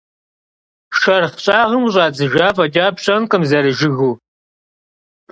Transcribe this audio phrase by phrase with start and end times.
[0.97, 4.11] Şşerxh ş'ağım khış'idzıjja f'eç'a pş'enkhım zerı jjıgıu.